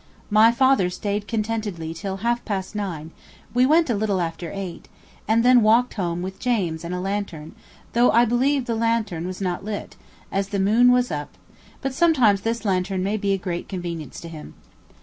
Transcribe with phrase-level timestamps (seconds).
[0.31, 3.11] My father staid contentedly till half past nine
[3.53, 4.87] (we went a little after eight),
[5.27, 7.51] and then walked home with James and a lanthorn,
[7.93, 9.95] though I believe the lanthorn was not lit,
[10.31, 11.37] as the moon was up;
[11.83, 14.55] but sometimes this lanthorn may be a great convenience to him.